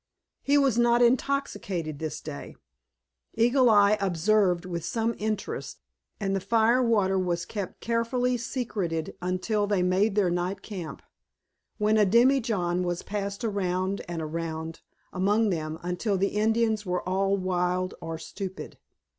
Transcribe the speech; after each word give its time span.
He 0.41 0.57
was 0.57 0.79
not 0.79 1.03
intoxicated 1.03 1.99
this 1.99 2.21
day, 2.21 2.55
Eagle 3.35 3.69
Eye 3.69 3.99
observed 4.01 4.65
with 4.65 4.83
some 4.83 5.13
interest, 5.19 5.79
and 6.19 6.35
the 6.35 6.39
fire 6.39 6.81
water 6.81 7.19
was 7.19 7.45
kept 7.45 7.81
carefully 7.81 8.35
secreted 8.35 9.15
until 9.21 9.67
they 9.67 9.83
made 9.83 10.15
their 10.15 10.31
night 10.31 10.63
camp, 10.63 11.03
when 11.77 11.97
a 11.99 12.05
demijohn 12.07 12.81
was 12.81 13.03
passed 13.03 13.43
around 13.43 14.01
and 14.07 14.23
around 14.23 14.81
among 15.13 15.51
them 15.51 15.77
until 15.83 16.17
the 16.17 16.29
Indians 16.29 16.83
were 16.83 17.07
all 17.07 17.37
wild 17.37 17.93
or 18.01 18.17
stupid. 18.17 18.79